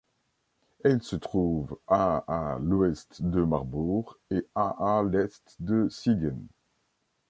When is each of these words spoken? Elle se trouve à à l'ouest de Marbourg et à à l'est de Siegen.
Elle 0.83 1.03
se 1.03 1.15
trouve 1.15 1.77
à 1.87 2.23
à 2.27 2.57
l'ouest 2.57 3.21
de 3.21 3.43
Marbourg 3.43 4.17
et 4.31 4.47
à 4.55 4.97
à 4.97 5.03
l'est 5.03 5.43
de 5.59 5.89
Siegen. 5.89 6.39